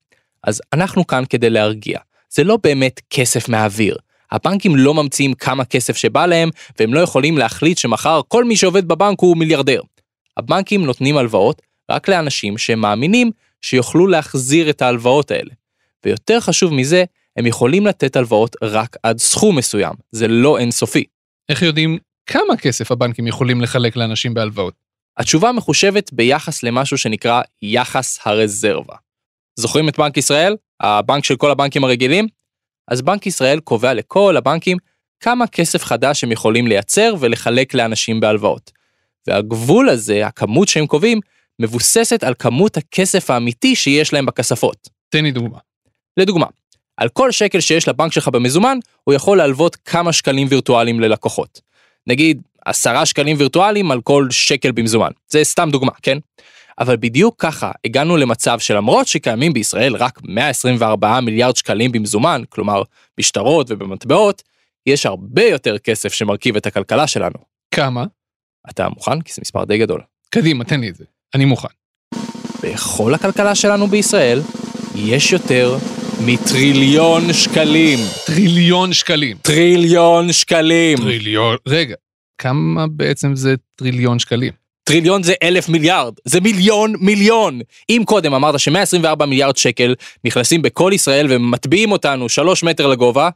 אז 0.44 0.62
אנחנו 0.72 1.06
כאן 1.06 1.24
כדי 1.30 1.50
להרגיע. 1.50 1.98
זה 2.30 2.44
לא 2.44 2.58
באמת 2.62 3.00
כסף 3.10 3.48
מהאוויר. 3.48 3.96
הבנקים 4.32 4.76
לא 4.76 4.94
ממציאים 4.94 5.34
כמה 5.34 5.64
כסף 5.64 5.96
שבא 5.96 6.26
להם, 6.26 6.50
והם 6.78 6.94
לא 6.94 7.00
יכולים 7.00 7.38
להחליט 7.38 7.78
שמחר 7.78 8.20
כל 8.28 8.44
מי 8.44 8.56
שעובד 8.56 8.88
בבנק 8.88 9.20
הוא 9.20 9.36
מיליארדר. 9.36 9.80
הבנקים 10.36 10.84
נותנים 10.84 11.16
הלוואות 11.16 11.62
רק 11.90 12.08
לאנשים 12.08 12.58
שהם 12.58 12.80
מאמינים 12.80 13.30
שיוכלו 13.62 14.06
להחזיר 14.06 14.70
את 14.70 14.82
ההלוואות 14.82 15.30
האלה. 15.30 15.50
ויותר 16.04 16.40
חשוב 16.40 16.74
מזה, 16.74 17.04
הם 17.36 17.46
יכולים 17.46 17.86
לתת 17.86 18.16
הלוואות 18.16 18.56
רק 18.62 18.96
עד 19.02 19.18
סכום 19.18 19.58
מסוים, 19.58 19.94
זה 20.12 20.28
לא 20.28 20.58
אינסופי. 20.58 21.04
איך 21.48 21.62
יודעים 21.62 21.98
כמה 22.26 22.56
כסף 22.56 22.92
הבנקים 22.92 23.26
יכולים 23.26 23.60
לחלק 23.60 23.96
לאנשים 23.96 24.34
בהלוואות? 24.34 24.74
התשובה 25.16 25.52
מחושבת 25.52 26.12
ביחס 26.12 26.62
למשהו 26.62 26.98
שנקרא 26.98 27.42
יחס 27.62 28.18
הרזרבה. 28.24 28.94
זוכרים 29.56 29.88
את 29.88 29.98
בנק 29.98 30.16
ישראל? 30.16 30.56
הבנק 30.80 31.24
של 31.24 31.36
כל 31.36 31.50
הבנקים 31.50 31.84
הרגילים? 31.84 32.26
אז 32.88 33.02
בנק 33.02 33.26
ישראל 33.26 33.60
קובע 33.60 33.94
לכל 33.94 34.36
הבנקים 34.36 34.76
כמה 35.20 35.46
כסף 35.46 35.84
חדש 35.84 36.24
הם 36.24 36.32
יכולים 36.32 36.66
לייצר 36.66 37.14
ולחלק 37.20 37.74
לאנשים 37.74 38.20
בהלוואות. 38.20 38.70
והגבול 39.26 39.88
הזה, 39.88 40.26
הכמות 40.26 40.68
שהם 40.68 40.86
קובעים, 40.86 41.20
מבוססת 41.58 42.24
על 42.24 42.34
כמות 42.38 42.76
הכסף 42.76 43.30
האמיתי 43.30 43.76
שיש 43.76 44.12
להם 44.12 44.26
בכספות. 44.26 44.88
תן 45.08 45.24
לי 45.24 45.30
דוגמה. 45.32 45.58
לדוגמה, 46.16 46.46
על 47.00 47.08
כל 47.08 47.32
שקל 47.32 47.60
שיש 47.60 47.88
לבנק 47.88 48.12
שלך 48.12 48.28
במזומן, 48.28 48.78
הוא 49.04 49.14
יכול 49.14 49.38
להלוות 49.38 49.76
כמה 49.76 50.12
שקלים 50.12 50.46
וירטואליים 50.50 51.00
ללקוחות. 51.00 51.60
נגיד, 52.06 52.42
עשרה 52.64 53.06
שקלים 53.06 53.36
וירטואליים 53.38 53.90
על 53.90 54.00
כל 54.00 54.26
שקל 54.30 54.70
במזומן. 54.70 55.10
זה 55.28 55.44
סתם 55.44 55.68
דוגמה, 55.72 55.92
כן? 56.02 56.18
אבל 56.78 56.96
בדיוק 56.96 57.34
ככה 57.38 57.70
הגענו 57.84 58.16
למצב 58.16 58.58
שלמרות 58.58 59.06
שקיימים 59.06 59.52
בישראל 59.52 59.96
רק 59.96 60.20
124 60.24 61.20
מיליארד 61.20 61.56
שקלים 61.56 61.92
במזומן, 61.92 62.42
כלומר 62.48 62.82
בשטרות 63.18 63.66
ובמטבעות, 63.70 64.42
יש 64.86 65.06
הרבה 65.06 65.44
יותר 65.44 65.78
כסף 65.78 66.12
שמרכיב 66.12 66.56
את 66.56 66.66
הכלכלה 66.66 67.06
שלנו. 67.06 67.38
כמה? 67.70 68.04
אתה 68.70 68.88
מוכן? 68.88 69.20
כי 69.20 69.32
זה 69.32 69.40
מספר 69.44 69.64
די 69.64 69.78
גדול. 69.78 70.00
קדימה, 70.30 70.64
תן 70.64 70.80
לי 70.80 70.88
את 70.88 70.96
זה. 70.96 71.04
אני 71.34 71.44
מוכן. 71.44 71.68
בכל 72.62 73.14
הכלכלה 73.14 73.54
שלנו 73.54 73.86
בישראל, 73.86 74.40
יש 74.94 75.32
יותר 75.32 75.78
מטריליון 76.26 77.32
שקלים. 77.32 77.98
טריליון 78.26 78.92
שקלים. 78.92 79.36
טריליון 79.42 80.32
שקלים. 80.32 80.98
טריליון... 80.98 81.56
רגע, 81.68 81.94
כמה 82.38 82.86
בעצם 82.86 83.36
זה 83.36 83.54
טריליון 83.76 84.18
שקלים? 84.18 84.52
טריליון 84.84 85.22
זה 85.22 85.34
אלף 85.42 85.68
מיליארד, 85.68 86.14
זה 86.24 86.40
מיליון 86.40 86.94
מיליון. 87.00 87.60
אם 87.90 88.02
קודם 88.06 88.34
אמרת 88.34 88.60
ש-124 88.60 89.26
מיליארד 89.26 89.56
שקל 89.56 89.94
נכנסים 90.24 90.62
בכל 90.62 90.92
ישראל 90.94 91.26
ומטביעים 91.30 91.92
אותנו 91.92 92.28
שלוש 92.28 92.62
מטר 92.62 92.86
לגובה, 92.86 93.30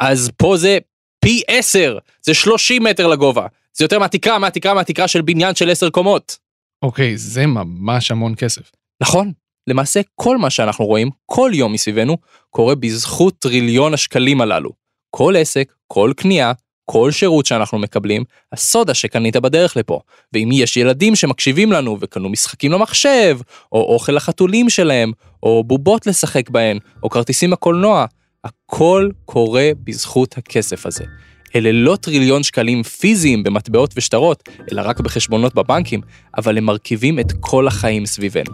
אז 0.00 0.30
פה 0.36 0.56
זה 0.56 0.78
פי 1.20 1.42
עשר, 1.48 1.98
זה 2.22 2.34
30 2.34 2.82
מטר 2.82 3.06
לגובה. 3.06 3.46
זה 3.74 3.84
יותר 3.84 3.98
מהתקרה, 3.98 4.38
מהתקרה, 4.38 4.74
מהתקרה 4.74 5.08
של 5.08 5.22
בניין 5.22 5.54
של 5.54 5.70
עשר 5.70 5.90
קומות. 5.90 6.38
אוקיי, 6.82 7.16
זה 7.16 7.46
ממש 7.46 8.10
המון 8.10 8.34
כסף. 8.34 8.70
נכון, 9.02 9.32
למעשה 9.68 10.00
כל 10.14 10.38
מה 10.38 10.50
שאנחנו 10.50 10.84
רואים 10.84 11.10
כל 11.26 11.50
יום 11.54 11.72
מסביבנו 11.72 12.16
קורה 12.50 12.74
בזכות 12.74 13.38
טריליון 13.38 13.94
השקלים 13.94 14.40
הללו. 14.40 14.70
כל 15.10 15.34
עסק, 15.36 15.72
כל 15.86 16.12
קנייה, 16.16 16.52
כל 16.84 17.10
שירות 17.10 17.46
שאנחנו 17.46 17.78
מקבלים, 17.78 18.24
הסודה 18.52 18.94
שקנית 18.94 19.36
בדרך 19.36 19.76
לפה. 19.76 20.00
ואם 20.32 20.48
יש 20.52 20.76
ילדים 20.76 21.16
שמקשיבים 21.16 21.72
לנו 21.72 21.96
וקנו 22.00 22.28
משחקים 22.28 22.72
למחשב, 22.72 23.38
או 23.72 23.94
אוכל 23.94 24.12
לחתולים 24.12 24.70
שלהם, 24.70 25.12
או 25.42 25.64
בובות 25.64 26.06
לשחק 26.06 26.50
בהן, 26.50 26.78
או 27.02 27.10
כרטיסים 27.10 27.52
לקולנוע, 27.52 28.06
הכל 28.44 29.08
קורה 29.24 29.70
בזכות 29.84 30.38
הכסף 30.38 30.86
הזה. 30.86 31.04
אלה 31.56 31.72
לא 31.72 31.96
טריליון 31.96 32.42
שקלים 32.42 32.82
פיזיים 32.82 33.42
במטבעות 33.42 33.94
ושטרות, 33.96 34.48
אלא 34.72 34.82
רק 34.84 35.00
בחשבונות 35.00 35.54
בבנקים, 35.54 36.00
אבל 36.38 36.58
הם 36.58 36.64
מרכיבים 36.64 37.18
את 37.18 37.32
כל 37.40 37.66
החיים 37.66 38.06
סביבנו. 38.06 38.52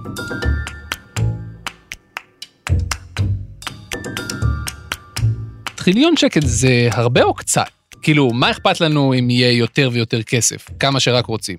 טריליון 5.84 6.16
שקל 6.16 6.40
זה 6.44 6.88
הרבה 6.92 7.22
או 7.22 7.34
קצת? 7.34 7.66
כאילו, 8.02 8.30
מה 8.30 8.50
אכפת 8.50 8.80
לנו 8.80 9.14
אם 9.18 9.30
יהיה 9.30 9.52
יותר 9.52 9.90
ויותר 9.92 10.22
כסף? 10.22 10.66
כמה 10.80 11.00
שרק 11.00 11.26
רוצים. 11.26 11.58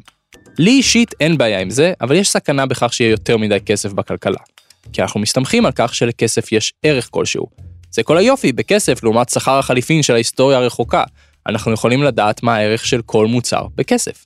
לי 0.60 0.72
אישית 0.72 1.14
אין 1.20 1.38
בעיה 1.38 1.60
עם 1.60 1.70
זה, 1.70 1.94
אבל 2.02 2.16
יש 2.16 2.30
סכנה 2.30 2.66
בכך 2.66 2.94
שיהיה 2.94 3.12
יותר 3.12 3.38
מדי 3.38 3.58
כסף 3.66 3.94
בכלכלה. 3.94 4.38
כי 4.94 5.02
אנחנו 5.02 5.20
מסתמכים 5.20 5.66
על 5.66 5.72
כך 5.76 5.96
שלכסף 5.96 6.52
יש 6.52 6.74
ערך 6.84 7.08
כלשהו. 7.12 7.48
זה 7.92 8.04
כל 8.04 8.18
היופי 8.18 8.52
בכסף 8.52 9.04
לעומת 9.04 9.30
שכר 9.30 9.60
החליפין 9.60 10.04
של 10.04 10.14
ההיסטוריה 10.14 10.58
הרחוקה. 10.58 11.04
אנחנו 11.48 11.72
יכולים 11.72 12.04
לדעת 12.04 12.44
מה 12.44 12.56
הערך 12.56 12.86
של 12.86 13.02
כל 13.06 13.26
מוצר 13.26 13.68
בכסף. 13.76 14.26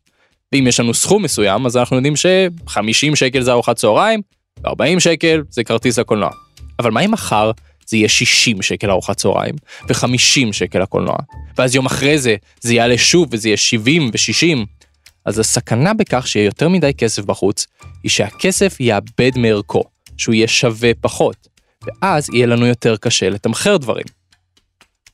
ואם 0.53 0.67
יש 0.67 0.79
לנו 0.79 0.93
סכום 0.93 1.23
מסוים, 1.23 1.65
אז 1.65 1.77
אנחנו 1.77 1.95
יודעים 1.95 2.15
ש-50 2.15 3.15
שקל 3.15 3.41
זה 3.41 3.51
ארוחת 3.51 3.75
צהריים, 3.75 4.21
ו-40 4.63 4.99
שקל 4.99 5.43
זה 5.49 5.63
כרטיס 5.63 5.99
לקולנוע. 5.99 6.29
אבל 6.79 6.91
מה 6.91 6.99
אם 6.99 7.11
מחר 7.11 7.51
זה 7.89 7.97
יהיה 7.97 8.09
60 8.09 8.61
שקל 8.61 8.91
ארוחת 8.91 9.17
צהריים, 9.17 9.55
ו-50 9.89 10.53
שקל 10.53 10.81
הקולנוע, 10.81 11.15
ואז 11.57 11.75
יום 11.75 11.85
אחרי 11.85 12.17
זה 12.17 12.35
זה 12.61 12.73
יעלה 12.73 12.97
שוב 12.97 13.27
וזה 13.31 13.47
יהיה 13.47 13.57
70 13.57 14.05
ו-60. 14.13 14.65
אז 15.25 15.39
הסכנה 15.39 15.93
בכך 15.93 16.27
שיהיה 16.27 16.45
יותר 16.45 16.69
מדי 16.69 16.93
כסף 16.93 17.23
בחוץ, 17.23 17.67
היא 18.03 18.09
שהכסף 18.09 18.79
יאבד 18.79 19.31
מערכו, 19.37 19.83
שהוא 20.17 20.35
יהיה 20.35 20.47
שווה 20.47 20.91
פחות, 21.01 21.47
ואז 21.83 22.29
יהיה 22.33 22.47
לנו 22.47 22.65
יותר 22.65 22.97
קשה 22.97 23.29
לתמחר 23.29 23.77
דברים. 23.77 24.05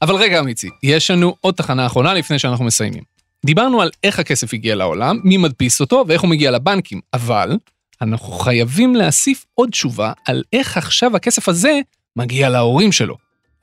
אבל 0.01 0.15
רגע, 0.15 0.39
אמיצי, 0.39 0.69
יש 0.83 1.11
לנו 1.11 1.35
עוד 1.41 1.53
תחנה 1.53 1.85
אחרונה 1.85 2.13
לפני 2.13 2.39
שאנחנו 2.39 2.65
מסיימים. 2.65 3.03
דיברנו 3.45 3.81
על 3.81 3.89
איך 4.03 4.19
הכסף 4.19 4.53
הגיע 4.53 4.75
לעולם, 4.75 5.19
מי 5.23 5.37
מדפיס 5.37 5.81
אותו 5.81 6.05
ואיך 6.07 6.21
הוא 6.21 6.29
מגיע 6.29 6.51
לבנקים, 6.51 7.01
אבל 7.13 7.57
אנחנו 8.01 8.33
חייבים 8.33 8.95
להוסיף 8.95 9.45
עוד 9.53 9.69
תשובה 9.69 10.11
על 10.25 10.43
איך 10.53 10.77
עכשיו 10.77 11.15
הכסף 11.15 11.49
הזה 11.49 11.79
מגיע 12.15 12.49
להורים 12.49 12.91
שלו. 12.91 13.15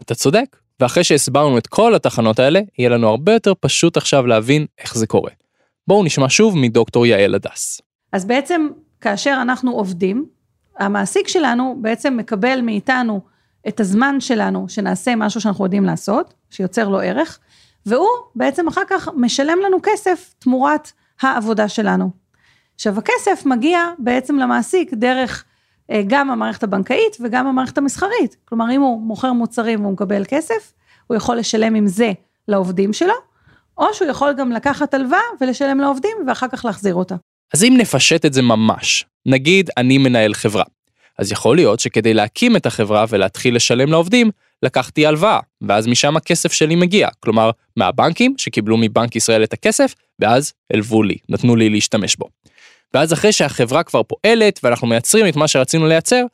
אתה 0.02 0.14
צודק, 0.14 0.56
ואחרי 0.80 1.04
שהסברנו 1.04 1.58
את 1.58 1.66
כל 1.66 1.94
התחנות 1.94 2.38
האלה, 2.38 2.60
יהיה 2.78 2.90
לנו 2.90 3.08
הרבה 3.08 3.32
יותר 3.32 3.52
פשוט 3.60 3.96
עכשיו 3.96 4.26
להבין 4.26 4.66
איך 4.78 4.94
זה 4.94 5.06
קורה. 5.06 5.30
בואו 5.88 6.04
נשמע 6.04 6.26
שוב 6.28 6.58
מדוקטור 6.58 7.06
יעל 7.06 7.34
הדס. 7.34 7.80
אז 8.12 8.24
בעצם, 8.24 8.68
כאשר 9.00 9.38
אנחנו 9.42 9.72
עובדים, 9.72 10.26
המעסיק 10.78 11.28
שלנו 11.28 11.78
בעצם 11.80 12.16
מקבל 12.16 12.60
מאיתנו 12.60 13.20
את 13.68 13.80
הזמן 13.80 14.20
שלנו, 14.20 14.68
שנעשה 14.68 15.16
משהו 15.16 15.40
שאנחנו 15.40 15.64
יודעים 15.64 15.84
לעשות, 15.84 16.34
שיוצר 16.50 16.88
לו 16.88 17.00
ערך, 17.00 17.38
והוא 17.86 18.08
בעצם 18.34 18.68
אחר 18.68 18.82
כך 18.88 19.08
משלם 19.16 19.58
לנו 19.66 19.76
כסף 19.82 20.34
תמורת 20.38 20.92
העבודה 21.20 21.68
שלנו. 21.68 22.10
עכשיו, 22.74 22.98
הכסף 22.98 23.42
מגיע 23.46 23.80
בעצם 23.98 24.38
למעסיק 24.38 24.94
דרך 24.94 25.44
גם 26.06 26.30
המערכת 26.30 26.62
הבנקאית 26.62 27.16
וגם 27.20 27.46
המערכת 27.46 27.78
המסחרית. 27.78 28.36
כלומר, 28.44 28.72
אם 28.72 28.80
הוא 28.80 29.02
מוכר 29.02 29.32
מוצרים 29.32 29.80
והוא 29.80 29.92
מקבל 29.92 30.24
כסף, 30.28 30.72
הוא 31.06 31.16
יכול 31.16 31.36
לשלם 31.36 31.74
עם 31.74 31.86
זה 31.86 32.12
לעובדים 32.48 32.92
שלו, 32.92 33.14
או 33.78 33.94
שהוא 33.94 34.08
יכול 34.08 34.32
גם 34.38 34.52
לקחת 34.52 34.94
הלוואה 34.94 35.20
ולשלם 35.40 35.80
לעובדים 35.80 36.16
ואחר 36.26 36.48
כך 36.48 36.64
להחזיר 36.64 36.94
אותה. 36.94 37.14
אז 37.54 37.64
אם 37.64 37.74
נפשט 37.78 38.24
את 38.24 38.32
זה 38.32 38.42
ממש, 38.42 39.04
נגיד 39.26 39.70
אני 39.76 39.98
מנהל 39.98 40.34
חברה, 40.34 40.64
אז 41.18 41.32
יכול 41.32 41.56
להיות 41.56 41.80
שכדי 41.80 42.14
להקים 42.14 42.56
את 42.56 42.66
החברה 42.66 43.04
ולהתחיל 43.08 43.56
לשלם 43.56 43.90
לעובדים, 43.90 44.30
לקחתי 44.62 45.06
הלוואה, 45.06 45.40
ואז 45.62 45.86
משם 45.86 46.16
הכסף 46.16 46.52
שלי 46.52 46.76
מגיע, 46.76 47.08
כלומר, 47.20 47.50
מהבנקים 47.76 48.34
שקיבלו 48.38 48.76
מבנק 48.76 49.16
ישראל 49.16 49.44
את 49.44 49.52
הכסף, 49.52 49.94
ואז 50.18 50.52
הלוו 50.72 51.02
לי, 51.02 51.16
נתנו 51.28 51.56
לי 51.56 51.70
להשתמש 51.70 52.16
בו. 52.16 52.28
ואז 52.94 53.12
אחרי 53.12 53.32
שהחברה 53.32 53.82
כבר 53.82 54.02
פועלת 54.02 54.60
ואנחנו 54.62 54.86
מייצרים 54.86 55.28
את 55.28 55.36
מה 55.36 55.48
שרצינו 55.48 55.86
לייצר, 55.86 56.24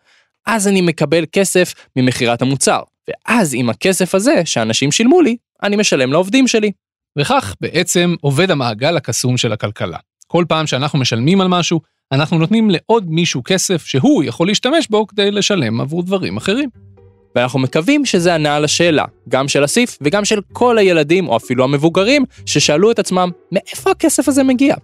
אז 0.47 0.69
אני 0.69 0.81
מקבל 0.81 1.25
כסף 1.33 1.75
ממכירת 1.97 2.43
המוצר. 2.43 2.81
ואז 3.09 3.55
עם 3.55 3.71
הכסף 3.71 4.15
הזה 4.15 4.43
שאנשים 4.45 4.93
שילמו 4.93 5.21
לי, 5.21 5.37
אני 5.63 5.77
משלם 5.77 6.13
לעובדים 6.13 6.49
שלי. 6.49 6.73
וכך 7.19 7.55
בעצם 7.61 8.15
עובד 8.21 8.51
המעגל 8.51 8.97
הקסום 8.97 9.37
של 9.37 9.53
הכלכלה. 9.53 9.99
כל 10.27 10.45
פעם 10.49 10.67
שאנחנו 10.67 10.99
משלמים 10.99 11.41
על 11.41 11.49
משהו, 11.49 11.81
אנחנו 12.13 12.39
נותנים 12.39 12.71
לעוד 12.71 13.11
מישהו 13.11 13.43
כסף 13.45 13.87
שהוא 13.87 14.25
יכול 14.25 14.47
להשתמש 14.47 14.89
בו 14.89 15.07
כדי 15.07 15.31
לשלם 15.31 15.81
עבור 15.81 16.03
דברים 16.03 16.37
אחרים. 16.37 16.69
ואנחנו 17.35 17.59
מקווים 17.59 18.05
שזה 18.05 18.35
ענה 18.35 18.57
על 18.57 18.65
השאלה, 18.65 19.05
גם 19.29 19.49
של 19.49 19.65
אסיף 19.65 19.99
וגם 20.01 20.25
של 20.25 20.41
כל 20.53 20.79
הילדים 20.79 21.29
או 21.29 21.37
אפילו 21.37 21.65
המבוגרים 21.65 22.25
ששאלו 22.47 22.91
את 22.91 22.99
עצמם 22.99 23.31
מאיפה 23.53 23.91
הכסף 23.91 24.29
הזה 24.29 24.43
מגיע. 24.43 24.75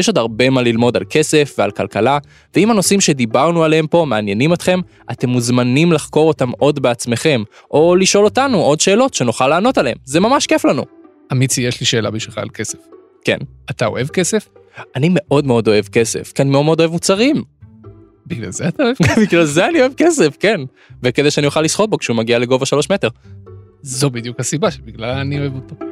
יש 0.00 0.08
עוד 0.08 0.18
הרבה 0.18 0.50
מה 0.50 0.62
ללמוד 0.62 0.96
על 0.96 1.02
כסף 1.10 1.54
ועל 1.58 1.70
כלכלה, 1.70 2.18
ואם 2.54 2.70
הנושאים 2.70 3.00
שדיברנו 3.00 3.64
עליהם 3.64 3.86
פה 3.86 4.04
מעניינים 4.08 4.52
אתכם, 4.52 4.80
אתם 5.10 5.28
מוזמנים 5.28 5.92
לחקור 5.92 6.28
אותם 6.28 6.50
עוד 6.58 6.82
בעצמכם, 6.82 7.42
או 7.70 7.96
לשאול 7.96 8.24
אותנו 8.24 8.58
עוד 8.58 8.80
שאלות 8.80 9.14
שנוכל 9.14 9.48
לענות 9.48 9.78
עליהם, 9.78 9.96
זה 10.04 10.20
ממש 10.20 10.46
כיף 10.46 10.64
לנו. 10.64 10.84
אמיצי, 11.32 11.62
יש 11.62 11.80
לי 11.80 11.86
שאלה 11.86 12.10
בשבילך 12.10 12.38
על 12.38 12.48
כסף. 12.54 12.78
כן, 13.24 13.38
אתה 13.70 13.86
אוהב 13.86 14.08
כסף? 14.08 14.48
אני 14.96 15.08
מאוד 15.12 15.46
מאוד 15.46 15.68
אוהב 15.68 15.84
כסף, 15.84 16.32
כי 16.32 16.42
אני 16.42 16.50
מאוד 16.50 16.64
מאוד 16.64 16.80
אוהב 16.80 16.92
מוצרים. 16.92 17.42
בגלל 18.26 18.50
זה 18.50 18.68
אתה 18.68 18.82
אוהב 18.82 18.96
כסף? 18.96 19.18
בגלל 19.28 19.44
זה 19.44 19.66
אני 19.66 19.80
אוהב 19.80 19.92
כסף, 19.96 20.36
כן. 20.40 20.60
וכדי 21.02 21.30
שאני 21.30 21.46
אוכל 21.46 21.62
לשחות 21.62 21.90
בו 21.90 21.98
כשהוא 21.98 22.16
מגיע 22.16 22.38
לגובה 22.38 22.66
שלוש 22.66 22.90
מטר. 22.90 23.08
זו 23.82 24.10
בדיוק 24.10 24.40
הסיבה 24.40 24.70
שבגללה 24.70 25.20
אני 25.20 25.40
אוהב 25.40 25.54
אותו. 25.54 25.89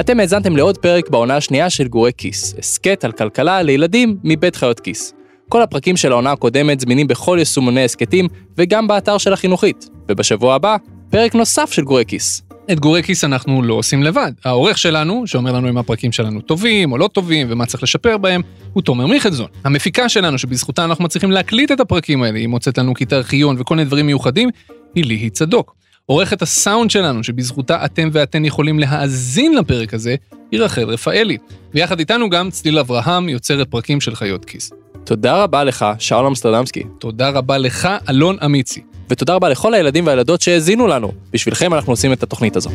אתם 0.00 0.20
האזנתם 0.20 0.56
לעוד 0.56 0.78
פרק 0.78 1.10
בעונה 1.10 1.36
השנייה 1.36 1.70
של 1.70 1.88
גורי 1.88 2.12
כיס, 2.16 2.54
הסכת 2.58 3.04
על 3.04 3.12
כלכלה 3.12 3.62
לילדים 3.62 4.16
מבית 4.24 4.56
חיות 4.56 4.80
כיס. 4.80 5.14
כל 5.48 5.62
הפרקים 5.62 5.96
של 5.96 6.12
העונה 6.12 6.32
הקודמת 6.32 6.80
זמינים 6.80 7.06
בכל 7.06 7.36
יישומוני 7.38 7.84
הסכתים 7.84 8.28
וגם 8.58 8.88
באתר 8.88 9.18
של 9.18 9.32
החינוכית. 9.32 9.88
ובשבוע 10.08 10.54
הבא, 10.54 10.76
פרק 11.10 11.34
נוסף 11.34 11.72
של 11.72 11.82
גורי 11.82 12.04
כיס. 12.08 12.42
את 12.72 12.80
גורי 12.80 13.02
כיס 13.02 13.24
אנחנו 13.24 13.62
לא 13.62 13.74
עושים 13.74 14.02
לבד. 14.02 14.32
העורך 14.44 14.78
שלנו, 14.78 15.26
שאומר 15.26 15.52
לנו 15.52 15.68
אם 15.68 15.78
הפרקים 15.78 16.12
שלנו 16.12 16.40
טובים 16.40 16.92
או 16.92 16.98
לא 16.98 17.08
טובים 17.08 17.46
ומה 17.50 17.66
צריך 17.66 17.82
לשפר 17.82 18.18
בהם, 18.18 18.40
הוא 18.72 18.82
תומר 18.82 19.06
מיכלזון. 19.06 19.48
המפיקה 19.64 20.08
שלנו, 20.08 20.38
שבזכותה 20.38 20.84
אנחנו 20.84 21.04
מצליחים 21.04 21.30
להקליט 21.30 21.72
את 21.72 21.80
הפרקים 21.80 22.22
האלה, 22.22 22.38
היא 22.38 22.48
מוצאת 22.48 22.78
לנו 22.78 22.94
כיתה 22.94 23.16
ארכיון 23.16 23.56
וכל 23.58 23.76
מיני 23.76 23.86
דברים 23.86 24.06
מיוחדים, 24.06 24.48
היא 24.94 25.04
ליהי 25.04 25.30
צדוק. 25.30 25.75
עורכת 26.06 26.42
הסאונד 26.42 26.90
שלנו, 26.90 27.24
שבזכותה 27.24 27.84
אתם 27.84 28.08
ואתן 28.12 28.44
יכולים 28.44 28.78
להאזין 28.78 29.54
לפרק 29.54 29.94
הזה, 29.94 30.14
היא 30.52 30.60
רחל 30.60 30.84
רפאלי. 30.84 31.36
ויחד 31.74 31.98
איתנו 31.98 32.30
גם 32.30 32.50
צליל 32.50 32.78
אברהם, 32.78 33.28
יוצרת 33.28 33.70
פרקים 33.70 34.00
של 34.00 34.14
חיות 34.14 34.44
כיס. 34.44 34.70
תודה 35.04 35.42
רבה 35.42 35.64
לך, 35.64 35.86
שאול 35.98 36.26
אמסטרדמסקי. 36.26 36.82
תודה 36.98 37.28
רבה 37.30 37.58
לך, 37.58 37.88
אלון 38.08 38.36
אמיצי. 38.44 38.80
ותודה 39.10 39.34
רבה 39.34 39.48
לכל 39.48 39.74
הילדים 39.74 40.06
והילדות 40.06 40.40
שהאזינו 40.40 40.86
לנו. 40.86 41.12
בשבילכם 41.32 41.74
אנחנו 41.74 41.92
עושים 41.92 42.12
את 42.12 42.22
התוכנית 42.22 42.56
הזו. 42.56 42.70